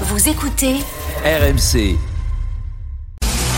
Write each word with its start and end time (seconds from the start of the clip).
Vous 0.00 0.28
écoutez 0.28 0.74
RMC. 1.24 1.96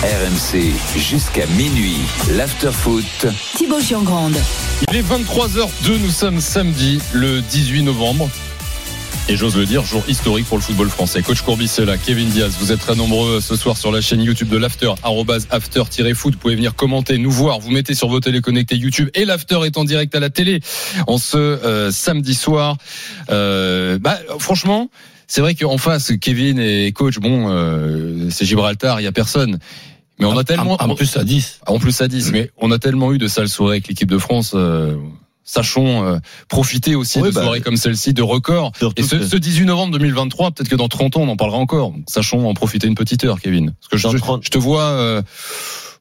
RMC 0.03 0.99
jusqu'à 0.99 1.47
minuit. 1.57 1.97
L'afterfoot. 2.37 3.27
Thibaut 3.57 3.81
Giangrande. 3.81 4.37
Il 4.93 4.99
est 4.99 5.03
23h02, 5.03 5.99
nous 5.99 6.11
sommes 6.11 6.43
samedi, 6.43 7.01
le 7.15 7.41
18 7.41 7.85
novembre. 7.85 8.29
Et 9.31 9.37
j'ose 9.37 9.57
le 9.57 9.65
dire, 9.65 9.83
jour 9.87 10.05
historique 10.09 10.47
pour 10.47 10.59
le 10.59 10.63
football 10.63 10.91
français. 10.91 11.23
Coach 11.23 11.41
Courbis 11.41 11.73
est 11.79 11.87
là, 11.87 11.97
Kevin 11.97 12.29
Diaz, 12.29 12.55
vous 12.61 12.71
êtes 12.71 12.81
très 12.81 12.97
nombreux 12.97 13.41
ce 13.41 13.57
soir 13.57 13.79
sur 13.79 13.91
la 13.91 14.03
chaîne 14.03 14.21
YouTube 14.21 14.51
de 14.51 14.59
l'After, 14.59 14.93
after-foot. 15.51 16.35
Vous 16.35 16.39
pouvez 16.39 16.55
venir 16.55 16.75
commenter, 16.75 17.17
nous 17.17 17.31
voir. 17.31 17.61
Vous 17.61 17.71
mettez 17.71 17.95
sur 17.95 18.09
vos 18.09 18.21
télés 18.21 18.43
connectés 18.43 18.77
YouTube 18.77 19.09
et 19.15 19.25
l'After 19.25 19.61
est 19.65 19.79
en 19.79 19.85
direct 19.85 20.15
à 20.15 20.21
la 20.21 20.29
télé 20.29 20.61
en 21.07 21.17
ce 21.17 21.39
euh, 21.39 21.91
samedi 21.91 22.35
soir. 22.35 22.77
Euh, 23.31 23.99
bah, 23.99 24.19
franchement, 24.39 24.91
c'est 25.27 25.41
vrai 25.41 25.55
qu'en 25.55 25.79
face, 25.79 26.13
Kevin 26.21 26.59
et 26.59 26.93
coach, 26.93 27.19
bon, 27.19 27.49
euh, 27.51 28.29
c'est 28.31 28.45
Gibraltar, 28.45 29.01
il 29.01 29.05
y 29.05 29.09
a 29.09 29.13
personne. 29.13 29.59
Mais 30.19 30.25
on 30.27 30.37
a 30.39 30.45
tellement. 30.45 30.77
En 30.81 30.95
plus 30.95 31.17
à 31.17 31.25
10. 31.25 31.61
En 31.67 31.79
plus 31.79 32.01
à 32.01 32.09
10, 32.09 32.33
mais 32.33 32.51
on 32.57 32.71
a 32.71 32.79
tellement 32.79 33.13
eu 33.13 33.19
de 33.19 33.29
sales 33.29 33.49
soirées 33.51 33.75
avec 33.77 33.89
l'équipe 33.89 34.11
de 34.11 34.19
France. 34.19 34.53
Euh, 34.55 34.97
sachons 35.45 36.05
euh, 36.05 36.19
profiter 36.49 36.95
aussi 36.97 37.21
Oui, 37.21 37.29
de 37.29 37.35
bah, 37.35 37.43
soirées 37.43 37.61
comme 37.61 37.77
celle-ci, 37.77 38.13
de 38.15 38.23
records. 38.23 38.73
Et 38.97 39.03
ce, 39.03 39.23
ce 39.25 39.37
18 39.37 39.67
novembre 39.67 39.93
2023, 39.93 40.51
peut-être 40.53 40.69
que 40.69 40.75
dans 40.75 40.89
30 40.89 41.19
ans, 41.19 41.21
on 41.21 41.29
en 41.29 41.37
parlera 41.37 41.59
encore. 41.59 41.93
Sachons 42.09 42.49
en 42.49 42.55
profiter 42.55 42.87
une 42.89 42.95
petite 42.97 43.23
heure, 43.25 43.41
Kevin. 43.41 43.73
Parce 43.81 43.89
que 43.89 43.97
je, 43.97 44.09
je- 44.17 44.21
30 44.21 44.45
je 44.45 44.51
te 44.51 44.59
vois, 44.59 44.83
euh, 44.83 45.23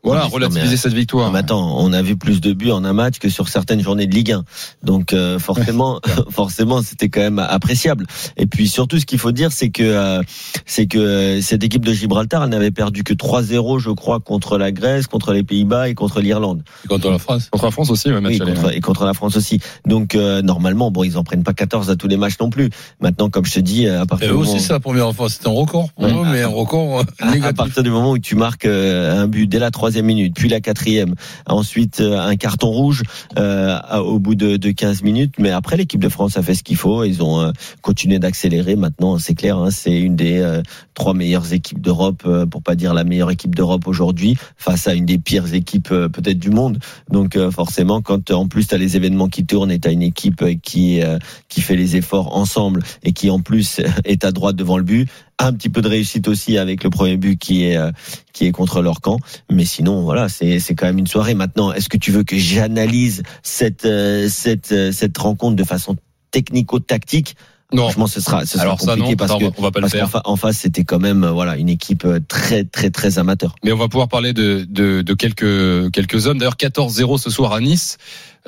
voilà, 0.06 0.26
relativiser 0.26 0.66
non, 0.66 0.72
mais- 0.72 0.78
cette 0.78 0.94
victoire. 0.94 1.32
Mais 1.32 1.40
attends, 1.40 1.78
on 1.80 1.92
a 1.94 2.02
vu 2.02 2.16
plus 2.16 2.42
de 2.42 2.54
buts 2.54 2.72
en 2.72 2.84
un 2.86 2.94
match 2.94 3.20
que 3.20 3.30
sur 3.30 3.50
certaines 3.50 3.82
journées 3.82 4.08
de 4.08 4.14
Ligue 4.16 4.32
1. 4.32 4.44
Donc 4.84 5.14
euh, 5.14 5.40
forcément, 5.40 6.00
forcément, 6.30 6.82
c'était 6.82 7.10
quand 7.10 7.22
même 7.22 7.40
appréciable. 7.40 8.06
Et 8.38 8.46
puis 8.46 8.68
surtout, 8.68 9.00
ce 9.00 9.06
qu'il 9.06 9.20
faut 9.20 9.32
dire, 9.32 9.52
c'est 9.52 9.70
que 9.70 9.84
euh, 9.84 10.22
c'est 10.66 10.86
que 10.88 10.98
euh, 10.98 11.42
cette 11.42 11.64
équipe 11.64 11.84
de 11.86 11.94
Gibraltar, 11.94 12.44
elle 12.44 12.50
n'avait 12.50 12.72
perdu 12.72 13.04
que 13.04 13.14
3-0, 13.14 13.80
je 13.80 13.90
crois, 13.92 14.20
contre 14.20 14.58
la 14.58 14.72
Grèce, 14.72 15.08
contre 15.08 15.34
les 15.34 15.44
Pays-Bas 15.44 15.90
et 15.90 15.94
contre 15.96 16.22
l'Irlande. 16.22 16.64
Contre 16.88 17.10
la 17.10 17.20
France. 17.20 17.50
Contre 17.52 17.66
la 17.66 17.72
France 17.72 17.90
aussi, 17.90 18.10
ouais, 18.12 18.22
match 18.22 18.34
Oui, 18.34 18.40
contre, 18.40 18.66
hein. 18.66 18.72
et 18.74 18.82
contre 18.82 19.06
la 19.06 19.14
France 19.14 19.36
aussi. 19.38 19.60
Donc 19.88 20.16
euh, 20.16 20.42
normalement, 20.42 20.92
bon, 20.92 21.04
ils 21.04 21.18
en 21.18 21.24
prennent 21.24 21.44
pas 21.44 21.54
14 21.54 21.90
à 21.90 21.96
tous 21.96 22.08
les 22.08 22.18
matchs 22.18 22.36
non 22.40 22.50
plus. 22.50 22.70
Maintenant, 23.02 23.30
comme 23.30 23.46
je 23.46 23.54
te 23.54 23.60
dis, 23.60 23.88
à 23.88 24.06
partir 24.06 24.28
Et 24.30 24.32
du 24.32 24.38
aussi, 24.38 24.50
moment- 24.52 24.62
c'est 24.62 24.74
la 24.74 24.80
première 24.80 25.14
fois. 25.14 25.30
C'était 25.30 25.48
un 25.48 25.52
record 25.52 25.90
pour 25.94 26.04
Ouais. 26.06 26.12
eux, 26.12 26.26
mais 26.32 26.42
un 26.42 26.48
record 26.48 27.00
euh, 27.00 27.04
à, 27.44 27.54
partir 27.54 27.84
du 27.84 27.90
moment 27.90 28.12
où 28.12 28.20
tu 28.20 28.36
marques 28.36 28.66
euh, 28.66 29.22
un 29.24 29.28
but 29.28 29.48
dès 29.48 29.60
la 29.60 29.72
troisième 29.72 29.95
minute, 30.02 30.34
puis 30.36 30.50
la 30.50 30.62
quatrième, 30.62 31.16
ensuite 31.48 32.00
euh, 32.02 32.20
un 32.20 32.36
carton 32.36 32.68
rouge 32.68 33.04
euh, 33.38 33.80
au 33.98 34.20
bout 34.20 34.36
de, 34.36 34.58
de 34.58 34.72
15 34.72 35.04
minutes. 35.04 35.36
Mais 35.40 35.52
après, 35.52 35.78
l'équipe 35.78 36.02
de 36.02 36.10
France 36.10 36.38
a 36.38 36.44
fait 36.44 36.56
ce 36.56 36.64
qu'il 36.64 36.78
faut. 36.78 37.04
Ils 37.04 37.24
ont 37.24 37.42
euh, 37.42 37.52
continué 37.82 38.20
d'accélérer. 38.20 38.76
Maintenant, 38.76 39.18
c'est 39.18 39.36
clair, 39.36 39.58
hein, 39.58 39.72
c'est 39.72 39.98
une 39.98 40.16
des 40.16 40.40
euh, 40.40 40.62
trois 40.94 41.14
meilleures 41.14 41.54
équipes 41.54 41.82
d'Europe, 41.82 42.28
pour 42.50 42.64
pas 42.64 42.76
dire 42.76 42.94
la 42.94 43.04
meilleure 43.04 43.32
équipe 43.32 43.54
d'Europe 43.54 43.88
aujourd'hui, 43.88 44.38
face 44.58 44.88
à 44.88 44.94
une 44.94 45.06
des 45.06 45.18
pires 45.18 45.54
équipes 45.54 45.90
peut-être 45.90 46.40
du 46.40 46.50
monde. 46.50 46.80
Donc 47.12 47.38
forcément, 47.50 48.02
quand 48.02 48.32
en 48.32 48.48
plus 48.48 48.68
tu 48.68 48.76
as 48.76 48.78
les 48.78 48.96
événements 48.96 49.28
qui 49.28 49.46
tournent 49.46 49.72
et 49.72 49.80
tu 49.80 49.90
as 49.90 49.92
une 49.92 50.02
équipe 50.02 50.44
qui 50.62 51.02
qui 51.50 51.62
fait 51.62 51.76
les 51.76 51.98
efforts 51.98 52.36
ensemble 52.36 52.82
et 53.04 53.12
qui 53.12 53.30
en 53.30 53.40
plus 53.42 53.82
est 54.06 54.24
à 54.24 54.32
droite 54.32 54.56
devant 54.56 54.78
le 54.78 54.84
but, 54.84 55.10
un 55.38 55.52
petit 55.54 55.70
peu 55.70 55.82
de 55.82 55.90
réussite 55.90 56.28
aussi 56.28 56.58
avec 56.58 56.84
le 56.84 56.90
premier 56.90 57.18
but 57.18 57.38
qui 57.38 57.66
est 57.66 57.78
euh, 57.78 57.92
qui 58.34 58.46
est 58.46 58.52
contre 58.52 58.82
leur 58.82 59.02
camp. 59.02 59.18
Mais 59.52 59.66
sinon, 59.66 60.02
voilà, 60.02 60.30
c'est 60.30 60.60
c'est 60.60 60.76
quand 60.76 60.86
même 60.86 60.98
une 61.00 61.08
soirée. 61.08 61.34
Maintenant, 61.36 61.74
est-ce 61.74 61.90
que 61.90 61.98
tu 61.98 62.12
veux 62.12 62.24
que 62.24 62.38
j'analyse 62.38 63.22
cette 63.44 63.86
euh, 63.86 64.28
cette 64.30 64.72
euh, 64.72 64.92
cette 64.92 65.18
rencontre 65.18 65.56
de 65.56 65.64
façon 65.64 65.96
technico-tactique? 66.32 67.36
Non. 67.74 67.84
Franchement, 67.84 68.08
ce 68.08 68.22
sera 68.22 68.46
ce 68.46 68.54
sera 68.54 68.62
Alors 68.64 68.80
ça, 68.80 68.92
compliqué 68.92 69.10
non, 69.12 69.16
parce 69.18 69.32
ça, 69.32 69.36
on 69.38 69.40
que 69.40 69.46
va- 69.46 69.52
on 69.58 69.62
va 69.64 69.72
pas 69.72 69.80
le 69.82 69.88
faire. 69.90 70.10
fa- 70.10 70.22
en 70.26 70.36
face, 70.36 70.58
c'était 70.60 70.84
quand 70.84 71.00
même 71.00 71.26
voilà 71.26 71.58
une 71.58 71.68
équipe 71.68 72.08
très 72.28 72.64
très 72.64 72.92
très 72.92 73.18
amateur. 73.18 73.56
Mais 73.64 73.72
on 73.72 73.78
va 73.78 73.88
pouvoir 73.90 74.08
parler 74.08 74.34
de, 74.34 74.66
de, 74.70 75.02
de 75.02 75.14
quelques, 75.16 75.92
quelques 75.92 76.28
hommes. 76.28 76.38
D'ailleurs, 76.38 76.56
14-0 76.58 77.18
ce 77.20 77.30
soir 77.32 77.54
à 77.54 77.60
Nice. 77.60 77.98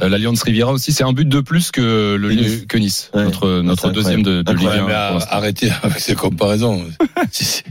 Euh, 0.01 0.09
L'Alliance 0.09 0.43
Riviera 0.43 0.71
aussi, 0.73 0.91
c'est 0.93 1.03
un 1.03 1.11
but 1.13 1.27
de 1.27 1.39
plus 1.39 1.71
que, 1.71 2.15
le, 2.15 2.29
Que 2.29 2.33
Nice. 2.35 2.65
que 2.67 2.77
Nice, 2.77 3.09
Ouais. 3.15 3.23
notre, 3.23 3.61
notre 3.61 3.87
C'est 3.87 3.93
deuxième 3.93 4.21
de, 4.23 4.43
de 4.43 4.51
Ligue 4.53 4.67
1. 4.67 4.69
Incroyable. 4.69 4.85
Ouais, 4.85 4.87
mais 4.87 4.93
pour 4.93 5.01
à- 5.01 5.13
l'instant. 5.13 5.29
arrêtez 5.35 5.69
avec 5.83 5.99
ces 5.99 6.15
comparaisons. 6.15 6.83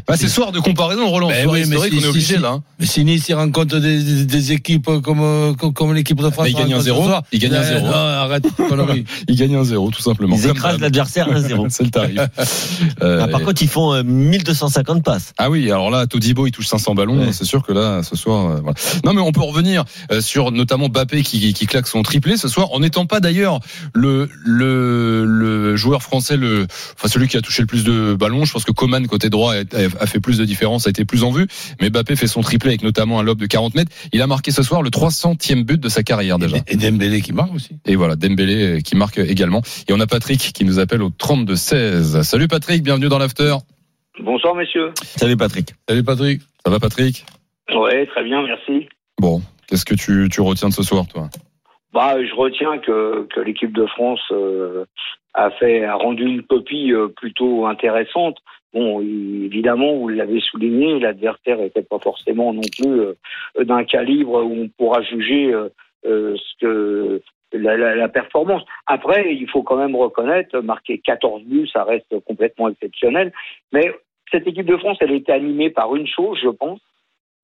Bah, 0.06 0.14
c'est 0.16 0.28
soir 0.28 0.52
de 0.52 0.60
comparaison, 0.60 1.08
Roland. 1.08 1.28
Ben 1.28 1.48
oui, 1.48 1.64
mais 1.66 1.76
si- 1.76 1.96
on 1.98 2.00
est 2.00 2.06
obligé 2.06 2.34
si. 2.36 2.40
là. 2.40 2.50
hein. 2.50 2.62
Mais 2.78 2.86
si 2.86 3.04
Nice 3.04 3.28
il 3.28 3.34
rencontre 3.34 3.78
des, 3.78 4.02
des, 4.02 4.24
des 4.24 4.52
équipes 4.52 4.88
comme, 5.02 5.20
euh, 5.20 5.54
comme, 5.54 5.72
comme 5.72 5.94
l'équipe 5.94 6.20
de 6.20 6.30
France. 6.30 6.44
Mais 6.46 6.50
il 6.52 6.56
gagne 6.56 6.74
un 6.74 6.80
zéro, 6.80 7.08
il 7.32 7.38
gagne 7.40 7.54
un 7.54 7.60
euh, 7.62 7.62
zéro. 7.64 7.86
Non, 7.86 7.92
arrête. 7.94 8.44
Il 9.28 9.36
gagne 9.36 9.56
un 9.56 9.64
0 9.64 9.90
tout 9.90 10.02
simplement. 10.02 10.36
Ils 10.36 10.48
écrasent 10.48 10.78
l'adversaire 10.80 11.28
1-0. 11.30 11.66
C'est 11.70 11.84
le 11.84 11.90
tarif. 11.90 12.20
Euh, 13.02 13.20
Ah, 13.24 13.28
par 13.28 13.40
contre, 13.42 13.62
ils 13.62 13.68
font 13.68 13.94
euh, 13.94 14.02
1250 14.04 15.02
passes. 15.02 15.32
Ah 15.38 15.50
oui, 15.50 15.70
alors 15.70 15.90
là, 15.90 16.06
Todibo, 16.06 16.46
il 16.46 16.52
touche 16.52 16.66
500 16.66 16.94
ballons. 16.94 17.18
Ouais. 17.20 17.32
C'est 17.32 17.44
sûr 17.44 17.62
que 17.64 17.72
là, 17.72 18.02
ce 18.02 18.14
soir, 18.16 18.46
euh, 18.50 18.60
voilà. 18.62 18.74
Non, 19.04 19.12
mais 19.14 19.20
on 19.22 19.32
peut 19.32 19.42
revenir 19.42 19.84
euh, 20.12 20.20
sur 20.20 20.52
notamment 20.52 20.88
Bappé 20.88 21.22
qui, 21.22 21.52
qui 21.54 21.66
claque 21.66 21.86
son 21.88 22.02
triplé 22.16 22.38
ce 22.38 22.48
soir, 22.48 22.72
en 22.72 22.80
n'étant 22.80 23.04
pas 23.04 23.20
d'ailleurs 23.20 23.60
le, 23.94 24.30
le 24.42 25.24
le 25.26 25.76
joueur 25.76 26.02
français, 26.02 26.38
le, 26.38 26.66
enfin 26.94 27.08
celui 27.08 27.28
qui 27.28 27.36
a 27.36 27.42
touché 27.42 27.60
le 27.62 27.66
plus 27.66 27.84
de 27.84 28.14
ballons. 28.14 28.46
Je 28.46 28.52
pense 28.54 28.64
que 28.64 28.72
Coman 28.72 29.06
côté 29.06 29.28
droit 29.28 29.54
a, 29.54 29.58
a 30.00 30.06
fait 30.06 30.18
plus 30.18 30.38
de 30.38 30.44
différence, 30.46 30.86
a 30.86 30.90
été 30.90 31.04
plus 31.04 31.24
en 31.24 31.30
vue. 31.30 31.46
Mais 31.78 31.90
Bappé 31.90 32.16
fait 32.16 32.26
son 32.26 32.40
triplé 32.40 32.70
avec 32.70 32.82
notamment 32.82 33.20
un 33.20 33.22
lob 33.22 33.38
de 33.38 33.44
40 33.44 33.74
mètres. 33.74 33.92
Il 34.14 34.22
a 34.22 34.26
marqué 34.26 34.50
ce 34.50 34.62
soir 34.62 34.80
le 34.80 34.88
300e 34.88 35.64
but 35.64 35.78
de 35.78 35.90
sa 35.90 36.02
carrière 36.02 36.38
déjà. 36.38 36.56
Et 36.68 36.76
Dembélé 36.76 37.20
qui 37.20 37.34
marque 37.34 37.54
aussi. 37.54 37.76
Et 37.84 37.96
voilà, 37.96 38.16
Dembélé 38.16 38.78
euh, 38.78 38.80
qui 38.80 38.96
marque 38.96 39.18
également. 39.18 39.60
Et 39.86 39.92
on 39.92 40.00
a 40.00 40.06
Patrick 40.06 40.40
qui 40.54 40.64
nous 40.64 40.78
appelle 40.78 41.02
au 41.02 41.10
32 41.10 41.54
16. 41.54 42.22
Salut 42.22 42.48
Patrick, 42.48 42.82
bienvenue 42.82 43.08
dans 43.10 43.18
l'after. 43.18 43.56
Bonsoir 44.22 44.54
messieurs. 44.54 44.92
Salut 45.16 45.36
Patrick. 45.36 45.74
Salut 45.86 46.02
Patrick. 46.02 46.40
Ça 46.64 46.70
va 46.70 46.80
Patrick? 46.80 47.26
Ouais, 47.74 48.06
très 48.06 48.24
bien, 48.24 48.42
merci. 48.42 48.88
Bon, 49.20 49.42
qu'est-ce 49.66 49.84
que 49.84 49.94
tu, 49.94 50.28
tu 50.30 50.40
retiens 50.40 50.70
de 50.70 50.74
ce 50.74 50.82
soir, 50.82 51.06
toi? 51.06 51.28
Bah, 51.96 52.22
je 52.22 52.34
retiens 52.34 52.76
que, 52.76 53.26
l'équipe 53.40 53.72
de 53.72 53.86
France 53.86 54.20
euh, 54.30 54.84
a 55.32 55.94
rendu 55.94 56.24
une 56.26 56.42
copie 56.42 56.92
euh, 56.92 57.08
plutôt 57.08 57.64
intéressante. 57.64 58.36
Bon, 58.74 59.00
évidemment, 59.00 59.96
vous 59.96 60.08
l'avez 60.08 60.40
souligné, 60.40 61.00
l'adversaire 61.00 61.56
n'était 61.56 61.80
pas 61.80 61.98
forcément 61.98 62.52
non 62.52 62.68
plus 62.78 63.00
euh, 63.00 63.14
d'un 63.64 63.84
calibre 63.84 64.44
où 64.44 64.64
on 64.64 64.68
pourra 64.76 65.00
juger 65.00 65.54
la 67.54 68.08
performance. 68.08 68.64
Après, 68.86 69.34
il 69.34 69.48
faut 69.48 69.62
quand 69.62 69.78
même 69.78 69.96
reconnaître, 69.96 70.58
marquer 70.58 70.98
14 70.98 71.44
buts, 71.44 71.66
ça 71.72 71.84
reste 71.84 72.20
complètement 72.26 72.68
exceptionnel. 72.68 73.32
Mais 73.72 73.90
cette 74.30 74.46
équipe 74.46 74.66
de 74.66 74.76
France, 74.76 74.98
elle 75.00 75.12
était 75.12 75.32
animée 75.32 75.70
par 75.70 75.96
une 75.96 76.06
chose, 76.06 76.38
je 76.42 76.50
pense, 76.50 76.80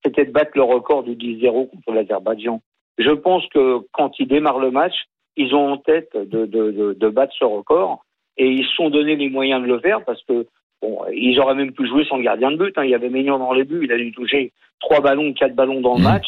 c'était 0.05 0.27
de 0.27 0.31
battre 0.31 0.53
le 0.57 0.63
record 0.63 1.05
du 1.05 1.13
10-0 1.13 1.71
contre 1.71 1.93
l'Azerbaïdjan. 1.95 2.61
Je 2.99 3.11
pense 3.11 3.47
que 3.49 3.79
quand 3.93 4.19
ils 4.19 4.29
démarrent 4.29 4.59
le 4.61 4.71
match, 4.71 4.95
ils 5.37 5.55
ont 5.55 5.73
en 5.73 5.77
tête 5.79 6.11
de, 6.15 6.47
de, 6.47 6.71
de, 6.71 6.93
de 6.93 7.09
battre 7.09 7.35
ce 7.39 7.45
record 7.45 8.05
et 8.37 8.47
ils 8.49 8.65
se 8.67 8.73
sont 8.75 8.91
donné 8.91 9.17
les 9.17 9.31
moyens 9.31 9.63
de 9.63 9.67
le 9.67 9.81
faire 9.81 10.05
parce 10.05 10.23
que 10.25 10.47
bon, 10.83 10.99
ils 11.15 11.39
auraient 11.41 11.55
même 11.55 11.73
pu 11.73 11.87
jouer 11.87 12.05
sans 12.05 12.19
gardien 12.19 12.51
de 12.51 12.57
but. 12.57 12.77
hein. 12.77 12.85
Il 12.85 12.91
y 12.91 12.95
avait 12.95 13.09
Maignan 13.09 13.39
dans 13.39 13.53
les 13.53 13.65
buts, 13.65 13.81
il 13.85 13.93
a 13.93 13.97
dû 13.97 14.13
toucher 14.13 14.53
trois 14.81 15.01
ballons, 15.01 15.33
quatre 15.33 15.55
ballons 15.55 15.81
dans 15.81 15.95
le 15.95 16.01
Mhm. 16.01 16.05
match. 16.05 16.27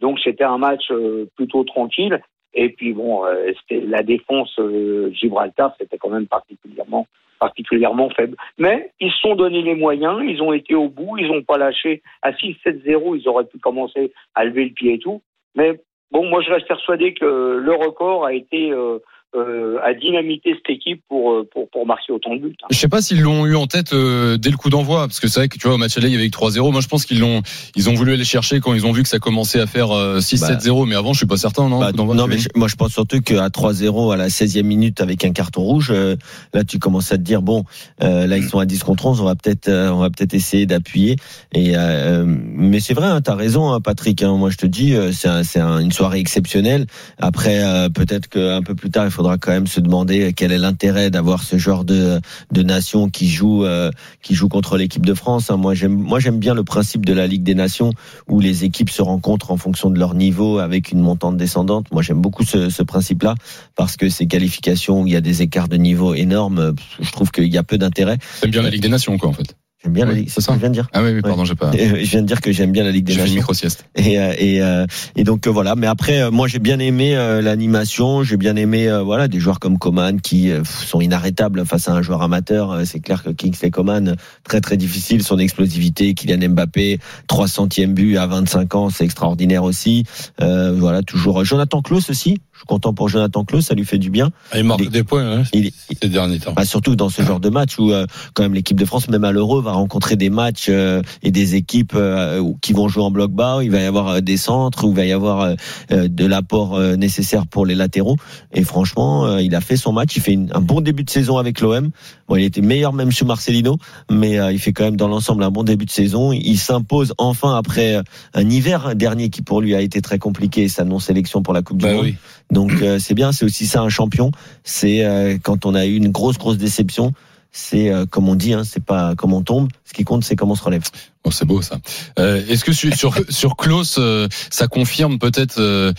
Donc 0.00 0.18
c'était 0.20 0.44
un 0.44 0.58
match 0.58 0.90
euh, 0.90 1.26
plutôt 1.36 1.64
tranquille. 1.64 2.20
Et 2.54 2.70
puis 2.70 2.92
bon, 2.94 3.26
euh, 3.26 3.52
c'était 3.60 3.84
la 3.84 4.02
défense 4.02 4.54
euh, 4.58 5.10
Gibraltar, 5.12 5.74
c'était 5.78 5.98
quand 5.98 6.08
même 6.10 6.26
particulièrement 6.26 7.06
particulièrement 7.40 8.10
faible. 8.10 8.36
Mais 8.58 8.90
ils 8.98 9.12
se 9.12 9.18
sont 9.18 9.36
donné 9.36 9.62
les 9.62 9.76
moyens, 9.76 10.20
ils 10.26 10.42
ont 10.42 10.52
été 10.52 10.74
au 10.74 10.88
bout, 10.88 11.18
ils 11.18 11.28
n'ont 11.28 11.42
pas 11.44 11.56
lâché. 11.56 12.02
À 12.20 12.32
6-7-0, 12.32 13.14
ils 13.16 13.28
auraient 13.28 13.44
pu 13.46 13.58
commencer 13.58 14.12
à 14.34 14.44
lever 14.44 14.64
le 14.64 14.70
pied 14.72 14.94
et 14.94 14.98
tout. 14.98 15.22
Mais 15.54 15.80
bon, 16.10 16.26
moi 16.26 16.40
je 16.40 16.50
reste 16.50 16.68
persuadé 16.68 17.14
que 17.14 17.24
le 17.24 17.72
record 17.74 18.24
a 18.24 18.32
été 18.32 18.70
euh, 18.70 18.98
euh, 19.36 19.76
à 19.84 19.92
dynamiter 19.94 20.54
cette 20.54 20.74
équipe 20.74 21.02
pour, 21.08 21.32
euh, 21.32 21.48
pour, 21.52 21.68
pour 21.68 21.86
marquer 21.86 22.12
autant 22.12 22.34
de 22.34 22.40
buts. 22.40 22.56
hein. 22.62 22.66
Je 22.70 22.76
sais 22.78 22.88
pas 22.88 23.02
s'ils 23.02 23.20
l'ont 23.20 23.44
eu 23.46 23.56
en 23.56 23.66
tête 23.66 23.92
euh, 23.92 24.38
dès 24.38 24.50
le 24.50 24.56
coup 24.56 24.70
d'envoi, 24.70 25.06
parce 25.06 25.20
que 25.20 25.28
c'est 25.28 25.40
vrai 25.40 25.48
que 25.48 25.58
tu 25.58 25.66
vois 25.66 25.74
au 25.74 25.78
match 25.78 25.96
aller 25.98 26.08
il 26.08 26.14
y 26.14 26.16
avait 26.16 26.30
que 26.30 26.36
3-0. 26.38 26.72
Moi 26.72 26.80
je 26.80 26.88
pense 26.88 27.04
qu'ils 27.04 27.20
l'ont, 27.20 27.42
ils 27.76 27.90
ont 27.90 27.94
voulu 27.94 28.14
aller 28.14 28.24
chercher 28.24 28.60
quand 28.60 28.72
ils 28.72 28.86
ont 28.86 28.92
vu 28.92 29.02
que 29.02 29.08
ça 29.08 29.18
commençait 29.18 29.60
à 29.60 29.66
faire 29.66 29.90
euh, 29.90 30.20
6-7-0, 30.20 30.88
mais 30.88 30.94
avant 30.94 31.12
je 31.12 31.18
suis 31.18 31.26
pas 31.26 31.36
certain 31.36 31.68
non. 31.68 31.78
Bah, 31.80 31.92
non, 32.14 32.26
mais 32.26 32.38
je- 32.38 32.48
moi 32.54 32.68
je 32.68 32.76
pense 32.76 32.92
surtout 32.92 33.20
qu'à 33.20 33.48
3-0 33.50 34.12
à 34.12 34.16
la 34.16 34.28
16e 34.30 34.62
minute 34.62 35.00
avec 35.02 35.24
un 35.24 35.32
carton 35.32 35.60
rouge, 35.60 35.90
euh, 35.94 36.16
là 36.54 36.64
tu 36.64 36.78
commences 36.78 37.12
à 37.12 37.18
te 37.18 37.22
dire 37.22 37.42
bon, 37.42 37.64
euh, 38.02 38.26
là 38.26 38.38
ils 38.38 38.44
sont 38.44 38.58
à 38.58 38.64
10 38.66 38.82
contre 38.82 39.06
11, 39.06 39.20
on 39.20 39.24
va 39.24 39.34
peut-être 39.34 39.68
euh, 39.68 39.90
on 39.90 39.98
va 39.98 40.08
peut-être 40.08 40.32
essayer 40.34 40.64
d'appuyer. 40.64 41.16
Et 41.54 41.76
euh, 41.76 42.24
mais 42.26 42.80
c'est 42.80 42.94
vrai, 42.94 43.06
hein, 43.08 43.20
t'as 43.20 43.34
raison, 43.34 43.70
hein, 43.72 43.80
Patrick. 43.80 44.22
hein, 44.22 44.36
moi 44.36 44.48
je 44.50 44.56
te 44.56 44.66
dis, 44.66 44.94
euh, 44.94 45.12
c'est 45.12 45.60
un- 45.60 45.78
une 45.80 45.92
soirée 45.92 46.18
exceptionnelle. 46.18 46.86
Après 47.18 47.62
euh, 47.62 47.88
peut-être 47.90 48.28
qu'un 48.28 48.62
peu 48.62 48.74
plus 48.74 48.90
tard 48.90 49.04
il 49.04 49.10
faudra 49.18 49.36
quand 49.36 49.50
même 49.50 49.66
se 49.66 49.80
demander 49.80 50.32
quel 50.32 50.52
est 50.52 50.58
l'intérêt 50.58 51.10
d'avoir 51.10 51.42
ce 51.42 51.58
genre 51.58 51.84
de 51.84 52.20
de 52.52 52.62
nation 52.62 53.08
qui 53.10 53.28
joue 53.28 53.64
euh, 53.64 53.90
qui 54.22 54.34
joue 54.34 54.48
contre 54.48 54.76
l'équipe 54.76 55.04
de 55.04 55.14
France. 55.14 55.50
hein. 55.50 55.56
Moi 55.56 55.74
j'aime 55.74 55.96
moi 55.96 56.20
j'aime 56.20 56.38
bien 56.38 56.54
le 56.54 56.62
principe 56.62 57.04
de 57.04 57.12
la 57.12 57.26
Ligue 57.26 57.42
des 57.42 57.56
Nations 57.56 57.92
où 58.28 58.38
les 58.38 58.64
équipes 58.64 58.90
se 58.90 59.02
rencontrent 59.02 59.50
en 59.50 59.56
fonction 59.56 59.90
de 59.90 59.98
leur 59.98 60.14
niveau 60.14 60.58
avec 60.58 60.92
une 60.92 61.00
montante 61.00 61.36
descendante. 61.36 61.86
Moi, 61.92 62.02
j'aime 62.02 62.20
beaucoup 62.20 62.44
ce, 62.44 62.70
ce 62.70 62.82
principe-là 62.82 63.34
parce 63.74 63.96
que 63.96 64.08
ces 64.08 64.26
qualifications 64.26 65.02
où 65.02 65.06
il 65.06 65.12
y 65.12 65.16
a 65.16 65.20
des 65.20 65.42
écarts 65.42 65.68
de 65.68 65.76
niveau 65.76 66.14
énormes, 66.14 66.74
je 67.00 67.10
trouve 67.10 67.30
qu'il 67.32 67.52
y 67.52 67.58
a 67.58 67.64
peu 67.64 67.78
d'intérêt. 67.78 68.18
T'aimes 68.40 68.52
bien 68.52 68.62
la 68.62 68.70
Ligue 68.70 68.82
des 68.82 68.88
Nations 68.88 69.18
quoi 69.18 69.30
en 69.30 69.32
fait. 69.32 69.56
J'aime 69.84 69.92
bien 69.92 70.06
la 70.06 70.12
Ligue. 70.12 70.28
c'est 70.28 70.34
C'est 70.36 70.40
ce 70.40 70.46
ça. 70.46 70.52
que 70.52 70.56
je 70.56 70.60
viens 70.60 70.68
de 70.70 70.74
dire. 70.74 70.88
Ah 70.92 71.02
oui, 71.02 71.12
oui, 71.14 71.20
pardon, 71.22 71.44
j'ai 71.44 71.54
pas. 71.54 71.70
Je 71.72 71.94
viens 72.10 72.22
de 72.22 72.26
dire 72.26 72.40
que 72.40 72.50
j'aime 72.50 72.72
bien 72.72 72.82
la 72.82 72.90
Ligue 72.90 73.04
des 73.04 73.12
J'ai 73.12 73.20
fait 73.20 73.24
une 73.26 73.34
Nations. 73.34 73.40
micro-sieste. 73.42 73.84
Et, 73.94 74.18
euh, 74.18 74.32
et, 74.38 74.60
euh, 74.60 74.86
et 75.14 75.22
donc 75.24 75.46
euh, 75.46 75.50
voilà. 75.50 75.76
Mais 75.76 75.86
après, 75.86 76.20
euh, 76.20 76.30
moi 76.32 76.48
j'ai 76.48 76.58
bien 76.58 76.78
aimé 76.80 77.16
euh, 77.16 77.40
l'animation. 77.40 78.24
J'ai 78.24 78.36
bien 78.36 78.56
aimé 78.56 78.88
euh, 78.88 79.02
voilà 79.02 79.28
des 79.28 79.38
joueurs 79.38 79.60
comme 79.60 79.78
Coman 79.78 80.20
qui 80.20 80.50
euh, 80.50 80.64
sont 80.64 81.00
inarrêtables 81.00 81.64
face 81.64 81.86
à 81.88 81.92
un 81.92 82.02
joueur 82.02 82.22
amateur. 82.22 82.80
C'est 82.84 82.98
clair 82.98 83.22
que 83.22 83.30
Kingsley 83.30 83.70
Coman 83.70 84.16
très 84.42 84.60
très 84.60 84.76
difficile. 84.76 85.22
Son 85.22 85.38
explosivité, 85.38 86.12
Kylian 86.14 86.48
Mbappé, 86.50 86.98
300e 87.28 87.92
but 87.94 88.16
à 88.16 88.26
25 88.26 88.74
ans, 88.74 88.90
c'est 88.90 89.04
extraordinaire 89.04 89.62
aussi. 89.62 90.04
Euh, 90.40 90.74
voilà 90.76 91.02
toujours 91.02 91.44
Jonathan 91.44 91.82
Klaus 91.82 92.10
aussi. 92.10 92.38
Je 92.52 92.58
suis 92.62 92.66
content 92.66 92.92
pour 92.92 93.08
Jonathan 93.08 93.44
Klaus, 93.44 93.66
ça 93.66 93.74
lui 93.76 93.84
fait 93.84 93.98
du 93.98 94.10
bien. 94.10 94.30
Ah, 94.50 94.58
Il 94.58 94.64
marque 94.64 94.80
Il- 94.82 94.90
des 94.90 95.04
points 95.04 95.24
hein, 95.38 95.42
Il, 95.52 95.70
ces 96.02 96.08
derniers 96.08 96.40
temps. 96.40 96.52
bah, 96.54 96.64
surtout 96.64 96.96
dans 96.96 97.08
ce 97.08 97.22
genre 97.22 97.38
de 97.38 97.48
match 97.50 97.78
où 97.78 97.92
euh, 97.92 98.04
quand 98.34 98.42
même 98.42 98.54
l'équipe 98.54 98.76
de 98.76 98.84
France, 98.84 99.08
même 99.08 99.22
à 99.22 99.30
l'Euro, 99.30 99.60
va 99.68 99.76
rencontrer 99.76 100.16
des 100.16 100.30
matchs 100.30 100.66
euh, 100.68 101.02
et 101.22 101.30
des 101.30 101.54
équipes 101.54 101.92
euh, 101.94 102.42
qui 102.60 102.72
vont 102.72 102.88
jouer 102.88 103.02
en 103.02 103.10
bloc 103.10 103.30
bas. 103.32 103.58
où 103.58 103.62
Il 103.62 103.70
va 103.70 103.80
y 103.80 103.84
avoir 103.84 104.08
euh, 104.08 104.20
des 104.20 104.36
centres, 104.36 104.84
où 104.84 104.90
il 104.90 104.96
va 104.96 105.04
y 105.04 105.12
avoir 105.12 105.54
de 105.90 106.26
l'apport 106.26 106.76
euh, 106.76 106.96
nécessaire 106.96 107.46
pour 107.46 107.66
les 107.66 107.74
latéraux. 107.74 108.16
Et 108.52 108.64
franchement, 108.64 109.26
euh, 109.26 109.40
il 109.42 109.54
a 109.54 109.60
fait 109.60 109.76
son 109.76 109.92
match. 109.92 110.16
Il 110.16 110.22
fait 110.22 110.32
une- 110.32 110.50
un 110.54 110.60
bon 110.60 110.80
début 110.80 111.04
de 111.04 111.10
saison 111.10 111.36
avec 111.38 111.60
l'OM. 111.60 111.90
Bon, 112.28 112.36
il 112.36 112.44
était 112.44 112.60
meilleur 112.60 112.92
même 112.92 113.10
chez 113.10 113.24
Marcelino, 113.24 113.78
mais 114.10 114.38
euh, 114.38 114.52
il 114.52 114.58
fait 114.58 114.72
quand 114.72 114.84
même 114.84 114.96
dans 114.96 115.08
l'ensemble 115.08 115.42
un 115.44 115.50
bon 115.50 115.62
début 115.64 115.84
de 115.86 115.90
saison. 115.90 116.32
Il 116.32 116.58
s'impose 116.58 117.14
enfin 117.18 117.56
après 117.56 118.02
un 118.34 118.50
hiver 118.50 118.94
dernier 118.96 119.28
qui 119.30 119.42
pour 119.42 119.60
lui 119.60 119.74
a 119.74 119.80
été 119.80 120.00
très 120.02 120.18
compliqué. 120.18 120.68
Sa 120.68 120.84
non 120.84 120.98
sélection 120.98 121.42
pour 121.42 121.54
la 121.54 121.62
Coupe 121.62 121.78
du 121.78 121.84
Bah 121.86 121.94
Monde. 121.94 122.12
Donc 122.50 122.72
euh, 122.82 122.98
c'est 122.98 123.14
bien, 123.14 123.32
c'est 123.32 123.44
aussi 123.44 123.66
ça 123.66 123.80
un 123.82 123.88
champion. 123.88 124.30
C'est 124.64 125.04
euh, 125.04 125.36
quand 125.42 125.66
on 125.66 125.74
a 125.74 125.86
eu 125.86 125.96
une 125.96 126.08
grosse 126.08 126.38
grosse 126.38 126.58
déception, 126.58 127.12
c'est 127.52 127.90
euh, 127.90 128.06
comme 128.06 128.28
on 128.28 128.34
dit, 128.34 128.52
hein, 128.52 128.62
c'est 128.64 128.84
pas 128.84 129.14
comme 129.14 129.32
on 129.32 129.42
tombe. 129.42 129.68
Ce 129.84 129.92
qui 129.92 130.04
compte, 130.04 130.24
c'est 130.24 130.36
comment 130.36 130.52
on 130.52 130.56
se 130.56 130.62
relève. 130.62 130.84
Bon, 131.24 131.30
c'est 131.30 131.44
beau 131.44 131.62
ça. 131.62 131.78
Euh, 132.18 132.42
Est-ce 132.48 132.64
que 132.64 132.72
sur 132.72 132.94
sur, 132.94 133.14
sur 133.28 133.56
Klaus, 133.56 133.96
euh, 133.98 134.28
ça 134.50 134.68
confirme 134.68 135.18
peut-être 135.18 135.58
euh, 135.58 135.92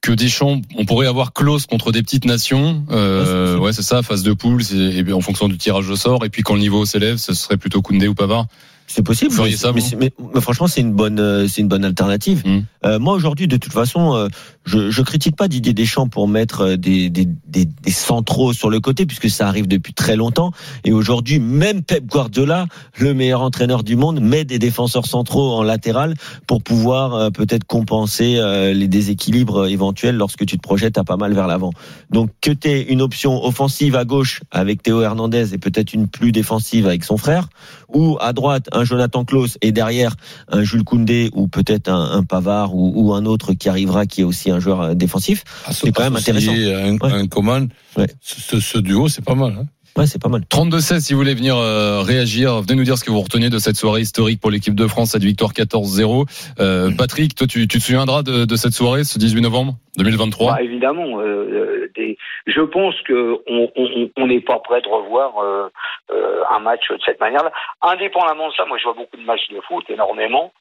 que 0.00 0.12
Deschamps, 0.12 0.60
on 0.76 0.84
pourrait 0.84 1.06
avoir 1.06 1.32
Klaus 1.32 1.66
contre 1.66 1.90
des 1.92 2.02
petites 2.02 2.26
nations 2.26 2.84
euh, 2.90 3.58
Ouais, 3.58 3.72
c'est 3.72 3.82
ça, 3.82 4.02
phase 4.02 4.22
de 4.22 4.32
poule, 4.32 4.62
et 4.72 5.12
en 5.12 5.20
fonction 5.20 5.48
du 5.48 5.58
tirage 5.58 5.88
au 5.88 5.96
sort. 5.96 6.24
Et 6.24 6.30
puis 6.30 6.42
quand 6.42 6.54
le 6.54 6.60
niveau 6.60 6.84
s'élève, 6.84 7.16
ce 7.16 7.34
serait 7.34 7.56
plutôt 7.56 7.82
Koundé 7.82 8.06
ou 8.06 8.14
Pavard. 8.14 8.46
C'est 8.86 9.02
possible. 9.02 9.34
Mais, 9.42 9.52
ça, 9.52 9.72
mais, 9.72 10.12
franchement, 10.40 10.66
c'est 10.68 10.80
une 10.80 10.92
bonne, 10.92 11.18
euh, 11.18 11.48
c'est 11.48 11.60
une 11.60 11.68
bonne 11.68 11.84
alternative. 11.84 12.42
Mm. 12.46 12.60
Euh, 12.84 12.98
moi 12.98 13.14
aujourd'hui, 13.14 13.48
de 13.48 13.56
toute 13.56 13.72
façon, 13.72 14.14
euh, 14.14 14.28
je, 14.64 14.90
je 14.90 15.02
critique 15.02 15.36
pas 15.36 15.48
Didier 15.48 15.72
Deschamps 15.72 16.08
pour 16.08 16.28
mettre 16.28 16.60
euh, 16.62 16.76
des, 16.76 17.10
des, 17.10 17.26
des, 17.46 17.64
des 17.64 17.90
centraux 17.90 18.52
sur 18.52 18.70
le 18.70 18.80
côté, 18.80 19.06
puisque 19.06 19.28
ça 19.28 19.48
arrive 19.48 19.66
depuis 19.66 19.92
très 19.92 20.16
longtemps. 20.16 20.52
Et 20.84 20.92
aujourd'hui, 20.92 21.40
même 21.40 21.82
Pep 21.82 22.06
Guardiola, 22.06 22.66
le 22.98 23.12
meilleur 23.12 23.42
entraîneur 23.42 23.82
du 23.82 23.96
monde, 23.96 24.20
met 24.20 24.44
des 24.44 24.58
défenseurs 24.58 25.06
centraux 25.06 25.52
en 25.54 25.62
latéral 25.62 26.14
pour 26.46 26.62
pouvoir 26.62 27.14
euh, 27.14 27.30
peut-être 27.30 27.64
compenser 27.64 28.36
euh, 28.38 28.72
les 28.72 28.88
déséquilibres 28.88 29.66
éventuels 29.66 30.16
lorsque 30.16 30.46
tu 30.46 30.56
te 30.56 30.62
projettes 30.62 30.98
à 30.98 31.04
pas 31.04 31.16
mal 31.16 31.32
vers 31.32 31.46
l'avant. 31.46 31.72
Donc 32.10 32.30
que 32.40 32.50
tu 32.50 32.68
aies 32.68 32.82
une 32.82 33.02
option 33.02 33.44
offensive 33.44 33.96
à 33.96 34.04
gauche 34.04 34.42
avec 34.50 34.82
Théo 34.82 35.02
Hernandez 35.02 35.54
et 35.54 35.58
peut-être 35.58 35.92
une 35.92 36.08
plus 36.08 36.32
défensive 36.32 36.86
avec 36.86 37.04
son 37.04 37.16
frère, 37.16 37.48
ou 37.88 38.16
à 38.20 38.32
droite 38.32 38.68
un 38.72 38.84
Jonathan 38.84 39.24
Klaus 39.24 39.58
et 39.62 39.72
derrière 39.72 40.16
un 40.48 40.62
Jules 40.62 40.84
Koundé 40.84 41.30
ou 41.34 41.48
peut-être 41.48 41.88
un, 41.88 42.10
un 42.12 42.22
Pavard 42.24 42.74
ou, 42.74 42.92
ou 42.94 43.14
un 43.14 43.24
autre 43.26 43.52
qui 43.52 43.68
arrivera 43.68 44.06
qui 44.06 44.20
est 44.22 44.24
aussi 44.24 44.50
un 44.50 44.58
joueur 44.60 44.80
euh, 44.80 44.94
défensif. 44.94 45.44
C'est 45.70 45.92
quand 45.92 46.02
même 46.04 46.16
intéressant. 46.16 46.52
Un, 46.52 46.96
Ouais. 46.98 47.12
un 47.12 47.26
Coman, 47.26 47.68
Ouais. 47.96 48.06
ce, 48.20 48.60
ce 48.60 48.78
duo, 48.78 49.08
c'est 49.08 49.24
pas 49.24 49.34
mal. 49.34 49.56
Hein. 49.60 49.66
Ouais, 49.96 50.04
c'est 50.06 50.20
pas 50.20 50.28
mal. 50.28 50.42
32-16, 50.42 51.00
si 51.00 51.12
vous 51.14 51.18
voulez 51.20 51.34
venir 51.34 51.56
euh, 51.56 52.02
réagir, 52.02 52.60
venez 52.60 52.74
nous 52.74 52.84
dire 52.84 52.98
ce 52.98 53.04
que 53.04 53.10
vous 53.10 53.20
retenez 53.22 53.48
de 53.48 53.58
cette 53.58 53.76
soirée 53.76 54.02
historique 54.02 54.40
pour 54.42 54.50
l'équipe 54.50 54.74
de 54.74 54.86
France, 54.86 55.12
cette 55.12 55.22
victoire 55.22 55.52
14-0. 55.52 56.26
Euh, 56.60 56.90
Patrick, 56.96 57.34
toi, 57.34 57.46
tu, 57.46 57.66
tu 57.66 57.78
te 57.78 57.82
souviendras 57.82 58.22
de, 58.22 58.44
de 58.44 58.56
cette 58.56 58.72
soirée, 58.74 59.04
ce 59.04 59.18
18 59.18 59.40
novembre 59.40 59.74
2023 59.96 60.52
Bah, 60.52 60.62
évidemment, 60.62 61.20
euh, 61.20 61.90
des- 61.96 62.18
je 62.46 62.60
pense 62.60 62.94
que 63.08 63.38
on 63.48 63.70
on- 63.76 64.10
on 64.18 64.26
n'est 64.26 64.42
pas 64.42 64.58
prêt 64.58 64.82
de 64.82 64.88
revoir 64.88 65.38
euh, 65.42 65.68
euh, 66.12 66.42
un 66.50 66.58
match 66.58 66.82
de 66.90 66.98
cette 67.06 67.18
manière-là. 67.20 67.50
Indépendamment 67.80 68.48
de 68.48 68.54
ça, 68.54 68.66
moi 68.66 68.76
je 68.78 68.84
vois 68.84 68.94
beaucoup 68.94 69.16
de 69.16 69.24
matchs 69.24 69.48
de 69.50 69.60
foot, 69.66 69.84
énormément. 69.88 70.52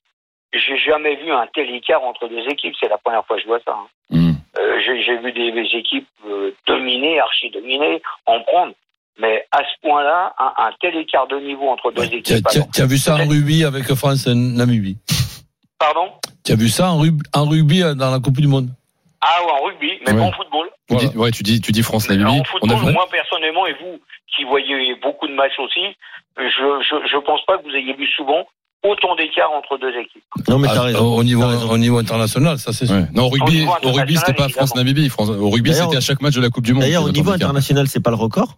J'ai 0.54 0.78
jamais 0.78 1.18
vu 1.18 1.32
un 1.34 1.48
tel 1.54 1.70
écart 1.76 2.02
entre 2.04 2.30
deux 2.30 2.48
équipes. 2.50 2.76
C'est 2.80 2.88
la 2.88 2.98
première 2.98 3.26
fois 3.26 3.36
que 3.36 3.42
je 3.42 3.48
vois 3.48 3.60
ça. 3.66 3.76
hein. 3.76 3.88
Euh, 4.58 4.80
J'ai 4.86 5.18
vu 5.18 5.34
des, 5.34 5.52
des 5.52 5.68
équipes 5.78 6.08
euh, 6.30 6.52
dominées, 6.66 7.20
archi 7.20 7.50
dominées, 7.52 8.02
en 8.26 8.40
prendre. 8.42 8.72
Mais 9.20 9.46
à 9.52 9.60
ce 9.60 9.88
point-là, 9.88 10.34
un, 10.38 10.52
un 10.66 10.70
tel 10.82 10.96
écart 10.98 11.28
de 11.28 11.40
niveau 11.40 11.70
entre 11.70 11.92
deux 11.92 12.04
équipes. 12.04 12.46
tu 12.74 12.82
as- 12.82 12.86
vu 12.86 12.98
ça 12.98 13.16
en 13.16 13.28
rugby 13.28 13.64
avec 13.64 13.86
France 13.94 14.28
et 14.28 14.34
Namibie 14.36 14.98
Pardon? 15.80 16.12
Tu 16.44 16.52
as 16.52 16.56
vu 16.56 16.70
ça 16.70 16.92
en, 16.92 16.98
rug- 17.00 17.22
en 17.34 17.46
rugby 17.46 17.82
dans 17.82 18.12
la 18.12 18.20
Coupe 18.20 18.40
du 18.40 18.48
Monde 18.48 18.70
Ah 19.22 19.44
ouais, 19.44 19.52
en 19.52 19.66
rugby, 19.66 19.92
mais 20.06 20.12
Ouais. 20.14 20.18
pas 20.20 20.24
en 20.26 20.32
football. 20.32 20.68
Tu 20.88 20.94
Voilà. 20.96 21.10
dis- 21.10 21.18
ouais, 21.18 21.32
tu 21.32 21.44
dis, 21.44 21.62
tu 21.62 21.72
dis 21.72 21.82
France 21.82 22.10
Namibie. 22.10 22.30
En 22.30 22.36
On 22.36 22.42
a 22.42 22.44
football, 22.46 22.94
moi 22.94 23.08
personnellement, 23.12 23.66
et 23.68 23.74
vous 23.74 24.00
qui 24.36 24.44
voyez 24.44 24.96
beaucoup 25.02 25.28
de 25.28 25.34
matchs 25.34 25.58
aussi, 25.60 25.96
je 26.38 26.44
je, 26.44 26.96
je 27.12 27.18
pense 27.26 27.40
pas 27.46 27.58
que 27.58 27.64
vous 27.64 27.76
ayez 27.76 27.94
vu 27.94 28.08
souvent 28.16 28.46
autant 28.84 29.16
d'écart 29.16 29.52
entre 29.52 29.78
deux 29.80 29.98
équipes. 29.98 30.24
Non 30.48 30.60
mais 30.60 30.68
Ah, 30.70 30.76
t'as 30.76 30.82
raison. 30.84 31.16
Au 31.16 31.24
niveau, 31.24 31.42
T'as 31.42 31.48
raison. 31.48 31.72
au 31.72 31.78
niveau 31.78 31.98
international, 31.98 32.60
ça 32.60 32.72
c'est 32.74 32.86
sûr. 32.86 32.96
Ouais. 32.96 33.06
Non, 33.14 33.24
au 33.26 33.30
rugby, 33.30 33.66
au 33.84 33.92
rugby, 33.94 34.18
c'était 34.18 34.34
pas 34.34 34.50
France-Namibie. 34.50 35.10
France, 35.10 35.30
au 35.30 35.50
rugby, 35.50 35.74
c'était 35.74 35.98
à 35.98 36.02
chaque 36.02 36.22
match 36.22 36.36
de 36.36 36.42
la 36.42 36.50
Coupe 36.50 36.66
du 36.66 36.74
Monde. 36.74 36.84
D'ailleurs, 36.84 37.04
au 37.06 37.10
niveau 37.12 37.32
international, 37.32 37.88
c'est 37.88 38.04
pas 38.04 38.12
le 38.12 38.18
record. 38.18 38.58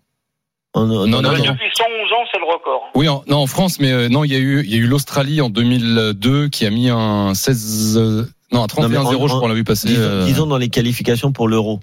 En- 0.73 0.81
en- 0.81 0.85
Non, 0.85 1.17
en- 1.17 1.21
non, 1.21 1.29
Euh, 1.29 1.37
non. 1.37 1.43
Depuis 1.53 1.69
111 1.73 2.11
ans, 2.13 2.25
c'est 2.31 2.39
le 2.39 2.45
record. 2.45 2.89
Oui, 2.95 3.07
en, 3.09 3.23
non, 3.27 3.37
en 3.37 3.47
France, 3.47 3.79
mais 3.79 3.91
euh, 3.91 4.09
non, 4.09 4.23
il 4.23 4.31
y 4.31 4.35
a 4.35 4.39
eu, 4.39 4.61
il 4.63 4.69
y 4.71 4.75
a 4.75 4.77
eu 4.77 4.85
l'Australie 4.87 5.41
en 5.41 5.49
2002 5.49 6.49
qui 6.49 6.65
a 6.65 6.69
mis 6.69 6.89
un 6.89 7.33
16, 7.33 7.97
euh, 7.97 8.23
non, 8.51 8.63
un 8.63 8.67
31-0, 8.67 9.03
Non, 9.03 9.09
mais 9.11 9.15
en- 9.23 9.27
je 9.27 9.33
crois, 9.33 9.43
on 9.43 9.47
l'a 9.47 9.53
vu 9.55 9.63
passer. 9.63 9.87
Disons, 9.87 10.01
euh, 10.01 10.25
disons 10.25 10.45
dans 10.45 10.57
les 10.57 10.69
qualifications 10.69 11.31
pour 11.31 11.47
l'Euro. 11.47 11.79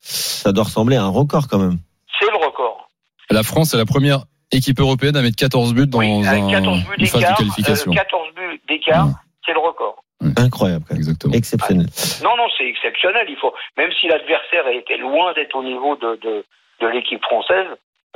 Ça 0.00 0.52
doit 0.52 0.64
ressembler 0.64 0.96
à 0.96 1.02
un 1.04 1.08
record 1.08 1.48
quand 1.48 1.58
même. 1.58 1.78
C'est 2.20 2.30
le 2.30 2.36
record. 2.44 2.88
La 3.30 3.42
France 3.42 3.74
est 3.74 3.76
la 3.76 3.84
première 3.84 4.20
équipe 4.52 4.80
européenne 4.80 5.16
à 5.16 5.22
mettre 5.22 5.36
14 5.36 5.74
buts 5.74 5.86
dans 5.86 5.98
oui, 5.98 6.26
avec 6.26 6.42
un- 6.44 6.50
14 6.50 6.78
buts 6.78 6.86
une 6.98 7.06
phase 7.06 7.12
de 7.14 7.18
d'écart, 7.26 7.36
qualification. 7.36 7.92
euh, 7.92 7.94
14 7.94 8.28
buts 8.34 8.60
d'écart, 8.68 9.06
Ouais. 9.06 9.12
c'est 9.44 9.52
le 9.52 9.58
record. 9.60 10.02
Incroyable 10.36 10.84
quand 10.88 10.94
même. 10.94 11.00
Exactement. 11.00 11.34
Exceptionnel. 11.34 11.86
Non, 12.24 12.30
non, 12.38 12.46
c'est 12.56 12.64
exceptionnel. 12.66 13.26
Il 13.28 13.36
faut, 13.36 13.52
même 13.76 13.90
si 14.00 14.08
l'adversaire 14.08 14.66
était 14.72 14.96
loin 14.96 15.32
d'être 15.34 15.54
au 15.54 15.62
niveau 15.62 15.94
de, 15.96 16.18
de, 16.22 16.44
de 16.80 16.86
l'équipe 16.88 17.22
française, 17.22 17.66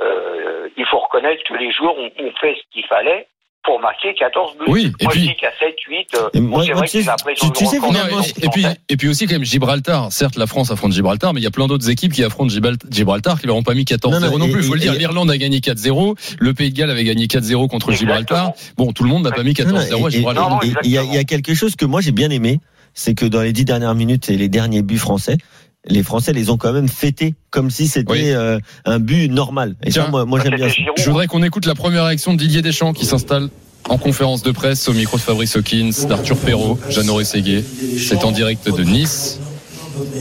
euh, 0.03 0.67
il 0.77 0.85
faut 0.85 0.99
reconnaître 0.99 1.41
que 1.47 1.53
les 1.55 1.71
joueurs 1.71 1.95
ont, 1.97 2.11
ont 2.19 2.31
fait 2.41 2.55
ce 2.55 2.61
qu'il 2.73 2.85
fallait 2.87 3.27
pour 3.63 3.79
marquer 3.79 4.13
14 4.13 4.57
buts. 4.57 4.65
Oui, 4.67 4.91
et 4.99 5.03
moi, 5.05 5.11
puis- 5.13 5.21
je 5.21 5.27
dis 5.29 5.35
qu'à 5.37 5.51
7, 5.57 5.73
8, 5.87 6.07
euh, 6.15 6.29
Et 6.33 6.41
bon, 6.41 6.47
moi- 6.49 6.63
c'est 6.63 6.69
moi, 6.71 6.79
vrai 6.79 6.87
tu 6.87 6.91
qu'ils 6.97 7.03
sais- 7.05 7.11
ont 7.11 7.15
pris 7.23 7.33
tu- 7.35 7.51
tu 7.53 7.65
sais, 7.65 7.79
Non, 7.79 7.87
finalement, 7.87 8.19
et, 8.21 8.45
et 8.45 8.49
puis, 8.49 8.65
et 8.89 8.97
puis 8.97 9.07
aussi 9.07 9.25
quand 9.25 9.35
même 9.35 9.45
Gibraltar. 9.45 10.11
Certes, 10.11 10.35
la 10.35 10.47
France 10.47 10.69
affronte 10.69 10.91
Gibraltar, 10.91 11.33
mais 11.33 11.39
il 11.39 11.43
y 11.45 11.47
a 11.47 11.51
plein 11.51 11.67
d'autres 11.67 11.89
équipes 11.89 12.11
qui 12.11 12.25
affrontent 12.25 12.49
Gibral- 12.49 12.75
Gibraltar 12.89 13.39
qui 13.39 13.47
leur 13.47 13.55
ont 13.55 13.63
pas 13.63 13.73
mis 13.73 13.85
14-0 13.85 14.19
Non, 14.19 14.39
non, 14.39 14.47
non, 14.47 14.51
plus. 14.51 14.63
Il 14.63 14.67
faut 14.67 14.73
et- 14.73 14.79
le 14.79 14.81
dire. 14.81 14.93
et- 14.95 14.97
L'Irlande 14.97 15.31
a 15.31 15.37
gagné 15.37 15.61
4-0. 15.61 16.15
Le 16.39 16.53
Pays 16.53 16.71
de 16.71 16.77
Galles 16.77 16.91
avait 16.91 17.05
gagné 17.05 17.27
4-0 17.27 17.69
contre 17.69 17.93
Gibraltar. 17.93 18.51
Bon, 18.75 18.91
tout 18.91 19.03
le 19.03 19.09
monde 19.09 19.23
n'a 19.23 19.31
pas 19.31 19.43
mis 19.43 19.53
Non, 19.57 19.65
non, 19.67 19.75
14-0 19.79 20.07
à 20.07 20.09
Gibraltar. 20.09 20.59
Il 20.83 20.89
y, 20.91 20.95
y 20.95 21.17
a 21.17 21.23
quelque 21.23 21.53
chose 21.53 21.77
que 21.77 21.85
moi 21.85 22.01
j'ai 22.01 22.11
bien 22.11 22.31
aimé, 22.31 22.59
c'est 22.93 23.15
que 23.15 23.25
dans 23.25 23.41
les 23.41 23.53
dix 23.53 23.63
dernières 23.63 23.95
minutes 23.95 24.29
et 24.29 24.35
les 24.35 24.49
derniers 24.49 24.81
buts 24.81 24.97
français, 24.97 25.37
les 25.87 26.03
Français 26.03 26.33
les 26.33 26.49
ont 26.49 26.57
quand 26.57 26.71
même 26.73 26.87
fêtés 26.87 27.35
comme 27.51 27.69
si 27.71 27.87
c'était 27.87 28.11
Oui. 28.11 28.21
euh, 28.31 28.59
un 28.85 28.99
but 28.99 29.29
normal. 29.29 29.75
Et 29.83 29.91
ça, 29.91 30.01
Tiens, 30.01 30.11
moi, 30.11 30.25
moi 30.25 30.39
j'aime 30.41 30.55
bien. 30.55 30.67
Ça. 30.69 30.73
Giroud. 30.73 30.93
Je 30.97 31.09
voudrais 31.09 31.27
qu'on 31.27 31.43
écoute 31.43 31.65
la 31.65 31.75
première 31.75 32.05
réaction 32.05 32.33
de 32.33 32.37
Didier 32.39 32.61
Deschamps 32.61 32.93
qui 32.93 33.05
s'installe 33.05 33.49
en 33.89 33.97
conférence 33.97 34.43
de 34.43 34.51
presse 34.51 34.87
au 34.87 34.93
micro 34.93 35.17
de 35.17 35.21
Fabrice 35.21 35.57
Hawkins, 35.57 35.91
d'Arthur 36.07 36.37
Perrault, 36.37 36.79
Jeannot 36.89 37.15
Rességuier. 37.15 37.63
C'est 37.97 38.23
en 38.23 38.31
direct 38.31 38.65
de 38.69 38.83
Nice. 38.83 39.39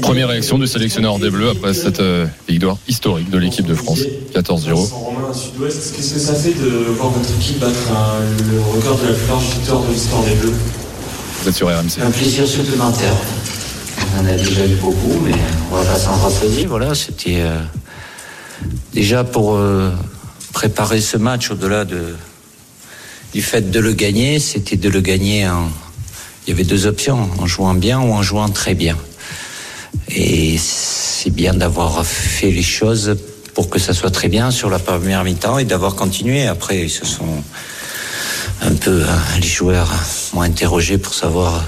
Première 0.03 0.29
réaction 0.29 0.59
du 0.59 0.67
sélectionneur 0.67 1.19
des 1.19 1.31
Bleus 1.31 1.49
après 1.51 1.73
cette 1.73 2.01
euh, 2.01 2.27
victoire 2.47 2.77
historique 2.89 3.31
de 3.31 3.39
l'équipe 3.39 3.65
de 3.67 3.75
France. 3.75 4.01
14-0. 4.35 4.69
Vincent 4.75 4.97
Romain, 4.99 5.33
Sud-Ouest, 5.33 5.95
qu'est-ce 5.97 6.13
que 6.15 6.21
ça 6.21 6.35
fait 6.35 6.53
de 6.53 6.69
voir 6.91 7.09
votre 7.11 7.31
équipe 7.41 7.59
battre 7.61 7.79
un- 7.91 8.21
le 8.53 8.61
record 8.61 8.99
de 8.99 9.07
la 9.07 9.13
plus 9.15 9.29
large 9.29 9.45
victoire 9.57 9.83
de 9.85 9.93
l'histoire 9.93 10.23
des 10.25 10.35
Bleus? 10.35 10.53
Vous 11.43 11.49
êtes 11.49 11.55
sur 11.55 11.69
RMC. 11.69 12.03
Un 12.05 12.11
plaisir 12.11 12.47
supplémentaire. 12.47 13.15
En 14.23 14.27
a 14.27 14.35
déjà 14.37 14.65
eu 14.67 14.77
beaucoup, 14.77 15.19
mais 15.25 15.35
on 15.71 15.75
va 15.75 15.85
pas 15.85 15.99
s'en 15.99 16.15
rappeler. 16.15 16.67
Voilà, 16.67 16.95
c'était 16.95 17.41
euh, 17.41 17.59
déjà 18.93 19.25
pour 19.25 19.57
euh, 19.57 19.91
préparer 20.53 21.01
ce 21.01 21.17
match 21.17 21.51
au-delà 21.51 21.85
de, 21.85 22.15
du 23.35 23.43
fait 23.43 23.73
de 23.73 23.81
le 23.81 23.93
gagner, 23.93 24.39
c'était 24.39 24.77
de 24.77 24.89
le 24.89 25.01
gagner 25.01 25.49
en. 25.49 25.69
Il 26.47 26.51
y 26.51 26.53
avait 26.53 26.65
deux 26.65 26.87
options, 26.87 27.31
en 27.39 27.47
jouant 27.47 27.75
bien 27.75 28.01
ou 28.01 28.13
en 28.13 28.23
jouant 28.23 28.49
très 28.49 28.75
bien. 28.75 28.97
Et 30.09 30.57
c'est 30.59 31.31
bien 31.31 31.55
d'avoir 31.55 32.05
fait 32.05 32.51
les 32.51 32.63
choses 32.63 33.17
pour 33.55 33.71
que 33.71 33.79
ça 33.79 33.93
soit 33.93 34.11
très 34.11 34.29
bien 34.29 34.51
sur 34.51 34.71
la 34.71 34.79
première 34.79 35.25
mi-temps 35.25 35.59
et 35.59 35.65
d'avoir 35.65 35.95
continué. 35.97 36.47
Après, 36.47 36.83
ils 36.83 36.91
sont 36.91 37.43
un 38.61 38.75
peu, 38.75 39.03
hein, 39.03 39.39
les 39.41 39.47
joueurs 39.47 39.93
m'ont 40.33 40.43
interrogé 40.43 40.99
pour 40.99 41.15
savoir 41.15 41.65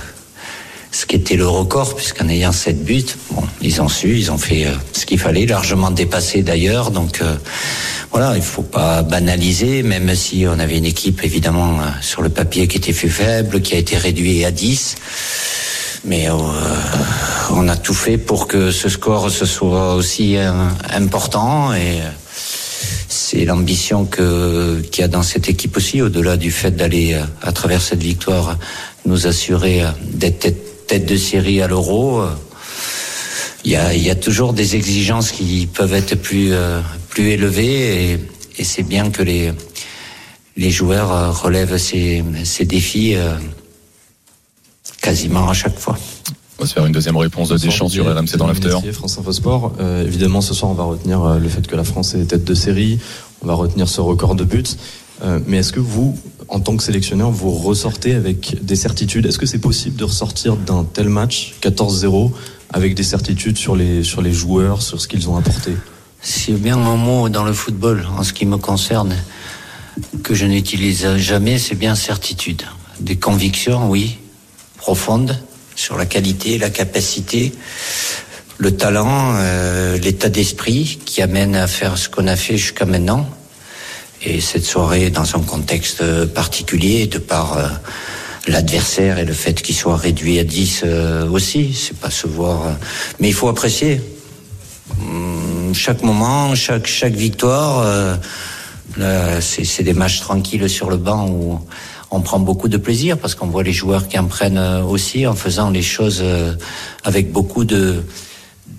ce 0.95 1.07
qu'était 1.07 1.35
le 1.35 1.49
record, 1.49 1.97
puisqu'en 1.97 2.29
ayant 2.29 2.53
sept 2.53 2.85
buts, 2.85 3.05
bon, 3.33 3.43
ils 3.61 3.83
ont 3.83 3.89
su, 3.89 4.17
ils 4.17 4.31
ont 4.31 4.39
fait 4.39 4.67
euh, 4.67 4.71
ce 4.93 5.05
qu'il 5.07 5.19
fallait, 5.19 5.45
largement 5.45 5.91
dépassé 5.91 6.43
d'ailleurs. 6.43 6.93
Donc 6.93 7.21
euh, 7.21 7.35
voilà, 8.13 8.37
il 8.37 8.43
faut 8.43 8.63
pas 8.63 9.03
banaliser, 9.03 9.83
même 9.83 10.15
si 10.15 10.47
on 10.49 10.57
avait 10.61 10.79
une 10.79 10.85
équipe 10.85 11.25
évidemment 11.25 11.81
euh, 11.81 11.83
sur 12.01 12.23
le 12.23 12.29
papier 12.29 12.69
qui 12.69 12.77
était 12.77 12.93
plus 12.93 13.11
faible, 13.11 13.61
qui 13.61 13.75
a 13.75 13.79
été 13.79 13.97
réduit 13.97 14.45
à 14.45 14.53
10. 14.53 14.95
Mais 16.05 16.29
euh, 16.29 16.35
on 17.51 17.67
a 17.67 17.77
tout 17.77 17.93
fait 17.93 18.17
pour 18.17 18.47
que 18.47 18.71
ce 18.71 18.89
score 18.89 19.31
ce 19.31 19.47
soit 19.47 19.97
aussi 19.97 20.37
euh, 20.37 20.53
important 20.91 21.75
et 21.75 21.99
c'est 23.09 23.45
l'ambition 23.45 24.05
que 24.05 24.81
qu'il 24.93 25.03
y 25.03 25.05
a 25.05 25.09
dans 25.09 25.25
cette 25.25 25.49
équipe 25.49 25.77
aussi, 25.77 26.01
au-delà 26.01 26.37
du 26.37 26.53
fait 26.53 26.71
d'aller 26.71 27.19
à 27.43 27.51
travers 27.51 27.83
cette 27.83 28.03
victoire 28.03 28.59
nous 29.07 29.27
assurer 29.27 29.83
d'être 30.13 30.64
tête 30.87 31.07
de 31.07 31.17
série 31.17 31.61
à 31.63 31.67
l'euro. 31.69 32.21
euh, 32.21 32.31
Il 33.65 33.71
y 33.73 33.77
a, 33.77 33.95
il 33.95 34.03
y 34.03 34.11
a 34.11 34.15
toujours 34.15 34.53
des 34.53 34.77
exigences 34.77 35.33
qui 35.33 35.67
peuvent 35.67 35.95
être 35.95 36.15
plus 36.17 36.53
euh, 36.53 36.81
plus 37.09 37.31
élevées 37.31 38.13
et, 38.13 38.19
et 38.59 38.65
c'est 38.65 38.83
bien 38.83 39.11
que 39.11 39.23
les 39.23 39.53
les 40.57 40.71
joueurs 40.71 41.11
euh, 41.13 41.31
relèvent 41.31 41.79
ces, 41.79 42.23
ces 42.45 42.65
défis 42.65 43.15
euh, 43.17 43.35
quasiment 45.01 45.49
à 45.49 45.55
chaque 45.55 45.79
fois. 45.79 45.97
On 46.59 46.63
va 46.63 46.69
se 46.69 46.75
faire 46.75 46.87
une 46.87 46.93
deuxième 46.93 47.17
réponse 47.17 47.49
de 47.49 47.59
Deschamps 47.59 47.89
sur 47.89 48.05
RMC 48.07 48.37
dans 48.37 48.47
l'after. 48.47 48.79
France 48.93 49.19
Info 49.19 49.33
Sport. 49.33 49.73
Euh, 49.81 50.07
évidemment, 50.07 50.41
ce 50.41 50.55
soir, 50.55 50.71
on 50.71 50.75
va 50.75 50.85
retenir 50.85 51.35
le 51.39 51.49
fait 51.49 51.67
que 51.67 51.75
la 51.75 51.83
France 51.85 52.15
est 52.15 52.27
tête 52.27 52.45
de 52.45 52.55
série. 52.55 53.01
On 53.43 53.47
va 53.49 53.55
retenir 53.55 53.89
ce 53.89 54.01
record 54.01 54.35
de 54.37 54.45
buts. 54.45 54.63
Euh, 55.23 55.39
mais 55.47 55.59
est-ce 55.59 55.73
que 55.73 55.81
vous, 55.81 56.19
en 56.49 56.61
tant 56.61 56.77
que 56.77 56.83
sélectionneur, 56.83 57.31
vous 57.31 57.51
ressortez 57.51 58.15
avec 58.15 58.65
des 58.65 58.77
certitudes? 58.77 59.27
Est-ce 59.27 59.39
que 59.39 59.47
c'est 59.47 59.59
possible 59.59 59.97
de 59.97 60.05
ressortir 60.05 60.57
d'un 60.57 60.85
tel 60.85 61.09
match 61.09 61.55
14-0 61.63 62.33
avec 62.73 62.95
des 62.95 63.03
certitudes 63.03 63.57
sur 63.57 63.77
les 63.77 64.03
sur 64.03 64.23
les 64.23 64.33
joueurs, 64.33 64.83
sur 64.83 65.01
ce 65.01 65.07
qu'ils 65.07 65.29
ont 65.29 65.37
apporté? 65.37 65.73
C'est 66.21 66.53
bien 66.53 66.79
un 66.79 66.97
mot 66.97 67.29
dans 67.29 67.45
le 67.45 67.53
football, 67.53 68.07
en 68.17 68.23
ce 68.23 68.33
qui 68.33 68.47
me 68.47 68.57
concerne, 68.57 69.15
que 70.23 70.35
je 70.35 70.47
n'utilise 70.47 71.17
jamais, 71.17 71.59
c'est 71.59 71.75
bien 71.75 71.95
certitude. 71.95 72.63
Des 72.99 73.17
convictions, 73.17 73.91
oui, 73.91 74.19
profondes, 74.79 75.39
sur 75.77 75.97
la 75.97 76.07
qualité, 76.07 76.59
la 76.59 76.71
capacité, 76.71 77.53
le 78.59 78.77
talent, 78.77 79.35
euh, 79.37 79.99
l'état 79.99 80.29
d'esprit 80.29 80.99
qui 81.05 81.23
amène 81.23 81.55
à 81.57 81.67
faire 81.67 81.99
ce 81.99 82.09
qu'on 82.09 82.27
a 82.27 82.37
fait 82.37 82.57
jusqu'à 82.57 82.87
maintenant. 82.87 83.29
Et 84.27 84.41
cette 84.41 84.65
soirée, 84.65 85.11
dans 85.11 85.37
un 85.37 85.41
contexte 85.41 86.03
particulier, 86.27 87.07
de 87.07 87.19
par 87.19 87.59
euh, 87.59 87.69
l'adversaire 88.49 89.19
et 89.19 89.25
le 89.27 89.35
fait 89.35 89.61
qu'il 89.61 89.75
soit 89.75 89.97
réduit 89.99 90.39
à 90.39 90.45
10 90.45 90.81
euh, 90.85 91.29
aussi, 91.29 91.75
c'est 91.75 91.97
pas 91.99 92.11
se 92.11 92.27
voir. 92.27 92.67
euh, 92.67 92.73
mais 93.21 93.29
il 93.29 93.35
faut 93.35 93.49
apprécier. 93.49 94.01
Hum, 94.99 95.75
chaque 95.75 96.03
moment, 96.03 96.55
chaque, 96.55 96.87
chaque 96.87 97.15
victoire, 97.15 97.85
c'est 99.41 99.83
des 99.83 99.93
matchs 99.93 100.21
tranquilles 100.21 100.71
sur 100.71 100.89
le 100.89 100.97
banc 100.97 101.29
où 101.29 101.59
on 102.11 102.21
prend 102.21 102.39
beaucoup 102.39 102.69
de 102.69 102.77
plaisir 102.77 103.19
parce 103.19 103.35
qu'on 103.35 103.49
voit 103.49 103.65
les 103.65 103.73
joueurs 103.73 104.07
qui 104.09 104.19
en 104.19 104.27
prennent 104.27 104.59
aussi 104.89 105.27
en 105.27 105.35
faisant 105.35 105.71
les 105.71 105.83
choses 105.83 106.23
avec 107.03 107.33
beaucoup 107.33 107.65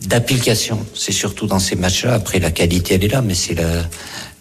d'application. 0.06 0.80
C'est 0.94 1.12
surtout 1.12 1.48
dans 1.48 1.60
ces 1.60 1.76
matchs-là. 1.76 2.14
Après, 2.14 2.40
la 2.40 2.52
qualité, 2.52 2.94
elle 2.96 3.04
est 3.04 3.10
là, 3.10 3.22
mais 3.22 3.34
c'est 3.36 3.56
la- 3.56 3.84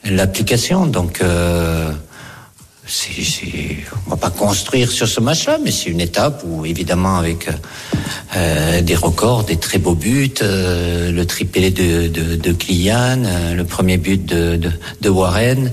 l'application. 0.04 0.86
Donc, 0.86 1.20
euh, 1.22 1.92
c'est- 2.86 3.76
on 4.06 4.10
va 4.10 4.16
pas 4.16 4.30
construire 4.30 4.90
sur 4.90 5.08
ce 5.08 5.20
match-là, 5.20 5.58
mais 5.62 5.70
c'est 5.70 5.90
une 5.90 6.00
étape 6.00 6.42
où, 6.46 6.64
évidemment, 6.66 7.16
avec 7.18 7.48
euh, 8.36 8.80
des 8.82 8.96
records, 8.96 9.44
des 9.44 9.56
très 9.56 9.78
beaux 9.78 9.94
buts, 9.94 10.34
euh, 10.42 11.12
le 11.12 11.24
triplé 11.26 11.70
de, 11.70 12.08
de, 12.08 12.36
de 12.36 12.52
euh, 13.26 13.54
le 13.54 13.64
premier 13.64 13.96
but 13.96 14.24
de, 14.26 14.56
de, 14.56 15.08
Warren. 15.08 15.70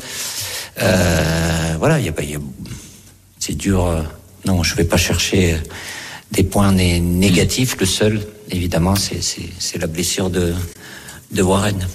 Voilà, 0.78 2.00
il 2.00 2.06
y 2.06 2.10
a, 2.10 2.24
y 2.24 2.36
a- 2.36 2.40
c'est 3.40 3.58
dur. 3.58 4.06
non, 4.46 4.62
je 4.64 4.76
vais 4.76 4.84
pas 4.84 4.98
chercher 4.98 5.58
des 6.32 6.44
points 6.44 6.72
né- 6.72 7.00
négatifs. 7.00 7.76
Le 7.80 7.86
seul, 7.88 8.22
évidemment, 8.50 8.96
c'est 8.96 9.78
la 9.80 9.88
blessure 9.88 10.30
de, 10.30 10.54
de 11.32 11.42
Warren. 11.42 11.88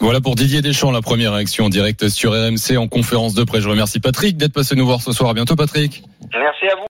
Voilà 0.00 0.20
pour 0.20 0.34
Didier 0.34 0.60
Deschamps, 0.60 0.90
la 0.90 1.00
première 1.00 1.32
réaction 1.32 1.64
en 1.64 1.68
direct 1.68 2.08
sur 2.08 2.32
RMC 2.32 2.76
en 2.76 2.86
conférence 2.86 3.34
de 3.34 3.44
presse. 3.44 3.62
Je 3.62 3.68
remercie 3.68 3.98
Patrick 3.98 4.36
d'être 4.36 4.52
passé 4.52 4.76
nous 4.76 4.86
voir 4.86 5.00
ce 5.00 5.12
soir. 5.12 5.30
À 5.30 5.34
bientôt, 5.34 5.56
Patrick. 5.56 6.02
Merci 6.34 6.66
à 6.66 6.76
vous. 6.76 6.84